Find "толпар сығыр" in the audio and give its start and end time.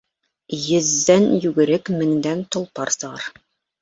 2.57-3.29